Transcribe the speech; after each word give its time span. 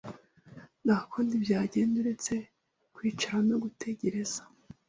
Nta 0.83 0.97
kundi 1.11 1.33
byagenda 1.43 1.95
uretse 2.01 2.33
kwicara 2.95 3.39
no 3.49 3.55
gutegereza 3.63 4.41